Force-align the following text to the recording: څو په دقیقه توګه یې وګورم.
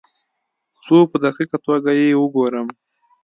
څو 0.85 0.97
په 1.11 1.17
دقیقه 1.25 1.57
توګه 1.65 1.91
یې 1.99 2.19
وګورم. 2.21 2.67